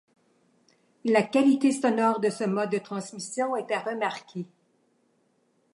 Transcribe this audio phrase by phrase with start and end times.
[1.05, 4.47] La qualité sonore de ce mode de transmission est à remarquer.